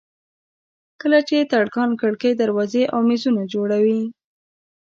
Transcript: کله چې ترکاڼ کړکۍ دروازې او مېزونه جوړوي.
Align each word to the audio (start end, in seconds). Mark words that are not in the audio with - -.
کله 1.01 1.19
چې 1.27 1.49
ترکاڼ 1.51 1.89
کړکۍ 2.01 2.31
دروازې 2.35 2.83
او 2.93 2.99
مېزونه 3.09 3.41
جوړوي. 3.53 4.01